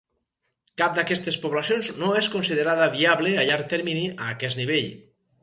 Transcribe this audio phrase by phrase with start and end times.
[0.81, 4.91] Cap d'aquestes poblacions no és considerada viable a llarg termini a aquest nivell.